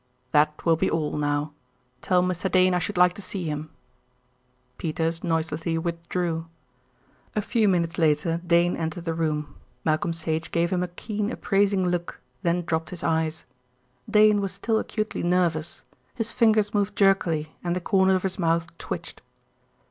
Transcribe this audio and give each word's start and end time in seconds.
"That 0.31 0.65
will 0.65 0.75
be 0.77 0.89
all 0.89 1.15
now. 1.15 1.53
Tell 2.01 2.23
Mr. 2.23 2.51
Dane 2.51 2.73
I 2.73 2.79
should 2.79 2.97
like 2.97 3.13
to 3.13 3.21
see 3.21 3.43
him." 3.43 3.69
Peters 4.79 5.23
noiselessly 5.23 5.77
withdrew. 5.77 6.47
A 7.35 7.41
few 7.43 7.67
minutes 7.69 7.99
later 7.99 8.41
Dane 8.43 8.75
entered 8.75 9.05
the 9.05 9.13
room. 9.13 9.57
Malcolm 9.85 10.11
Sage 10.11 10.49
gave 10.49 10.71
him 10.71 10.81
a 10.81 10.87
keen, 10.87 11.31
appraising 11.31 11.87
look, 11.87 12.19
then 12.41 12.63
dropped 12.63 12.89
his 12.89 13.03
eyes. 13.03 13.45
Dane 14.09 14.41
was 14.41 14.53
still 14.53 14.79
acutely 14.79 15.21
nervous. 15.21 15.83
His 16.15 16.31
fingers 16.31 16.73
moved 16.73 16.95
jerkily 16.95 17.55
and 17.63 17.75
the 17.75 17.79
corners 17.79 18.15
of 18.15 18.23
his 18.23 18.39
mouth 18.39 18.75
twitched. 18.79 19.21